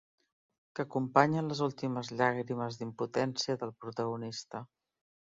[0.77, 4.63] Que acompanya les últimes llàgrimes d'impotència del protagonista.